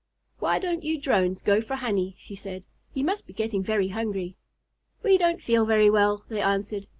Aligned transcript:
"Why 0.39 0.57
don't 0.57 0.81
you 0.83 0.99
Drones 0.99 1.43
go 1.43 1.61
for 1.61 1.75
honey?" 1.75 2.15
she 2.17 2.33
said. 2.33 2.63
"You 2.95 3.03
must 3.03 3.27
be 3.27 3.33
getting 3.33 3.61
very 3.61 3.89
hungry." 3.89 4.35
"We 5.03 5.19
don't 5.19 5.43
feel 5.43 5.63
very 5.63 5.91
well," 5.91 6.25
they 6.27 6.41
answered. 6.41 6.87